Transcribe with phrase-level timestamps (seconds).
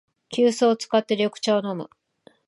[0.31, 1.87] 急須を使って緑茶を飲む